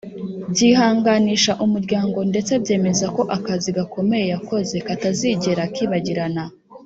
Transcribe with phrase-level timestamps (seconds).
[0.51, 6.43] byihanganisha umuryango ndetse byemeza ko akazi gakomeye yakoze katazigera kibagirana